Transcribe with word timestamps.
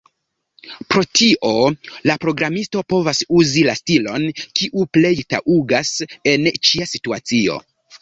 Pro 0.93 1.03
tio, 1.19 1.51
la 2.11 2.15
programisto 2.23 2.83
povas 2.95 3.21
uzi 3.43 3.67
la 3.69 3.77
stilon, 3.83 4.27
kiu 4.59 4.89
plej 4.99 5.15
taŭgas 5.37 5.97
en 6.37 6.53
ĉia 6.61 6.95
situacio. 6.99 7.65